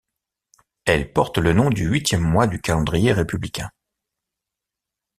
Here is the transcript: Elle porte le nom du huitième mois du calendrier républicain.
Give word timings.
Elle 0.85 1.13
porte 1.13 1.37
le 1.37 1.53
nom 1.53 1.69
du 1.69 1.85
huitième 1.85 2.21
mois 2.23 2.47
du 2.47 2.59
calendrier 2.59 3.13
républicain. 3.13 3.69